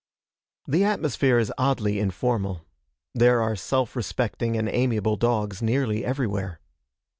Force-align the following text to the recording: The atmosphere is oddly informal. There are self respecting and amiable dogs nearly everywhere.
The 0.67 0.83
atmosphere 0.83 1.37
is 1.37 1.53
oddly 1.59 1.99
informal. 1.99 2.65
There 3.13 3.39
are 3.43 3.55
self 3.55 3.95
respecting 3.95 4.57
and 4.57 4.67
amiable 4.67 5.15
dogs 5.15 5.61
nearly 5.61 6.03
everywhere. 6.03 6.59